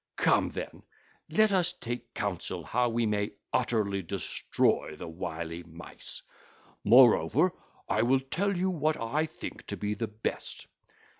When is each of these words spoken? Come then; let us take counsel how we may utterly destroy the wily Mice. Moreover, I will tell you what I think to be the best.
Come 0.15 0.49
then; 0.49 0.81
let 1.29 1.51
us 1.51 1.73
take 1.73 2.15
counsel 2.15 2.63
how 2.63 2.89
we 2.89 3.05
may 3.05 3.33
utterly 3.53 4.01
destroy 4.01 4.95
the 4.95 5.07
wily 5.07 5.61
Mice. 5.61 6.23
Moreover, 6.83 7.51
I 7.87 8.01
will 8.01 8.19
tell 8.19 8.57
you 8.57 8.71
what 8.71 8.97
I 8.99 9.27
think 9.27 9.67
to 9.67 9.77
be 9.77 9.93
the 9.93 10.07
best. 10.07 10.65